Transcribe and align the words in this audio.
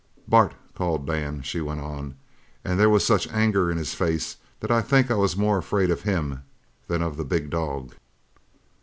"'Bart,' 0.27 0.55
called 0.73 1.05
Dan," 1.05 1.43
she 1.43 1.61
went 1.61 1.79
on, 1.79 2.15
"and 2.65 2.79
there 2.79 2.89
was 2.89 3.05
such 3.05 3.27
anger 3.31 3.69
in 3.69 3.77
his 3.77 3.93
face 3.93 4.37
that 4.59 4.71
I 4.71 4.81
think 4.81 5.11
I 5.11 5.13
was 5.13 5.37
more 5.37 5.59
afraid 5.59 5.91
of 5.91 6.01
him 6.01 6.41
than 6.87 7.03
of 7.03 7.17
the 7.17 7.23
big 7.23 7.51
dog. 7.51 7.93